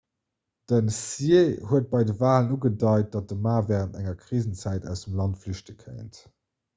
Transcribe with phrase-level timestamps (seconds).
[0.71, 5.19] den hsieh huet bei de walen ugedeit datt de ma wärend enger krisenzäit aus dem
[5.19, 6.23] land flüchte kéint